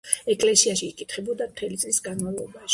ეკლესიაში 0.33 0.87
იკითხებოდა 0.95 1.51
მთელი 1.53 1.81
წლის 1.85 2.05
განმავლობაში. 2.11 2.67